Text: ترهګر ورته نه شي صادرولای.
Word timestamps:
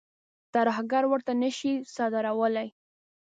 ترهګر 0.53 1.03
ورته 1.07 1.31
نه 1.41 1.49
شي 1.57 1.73
صادرولای. 1.95 2.67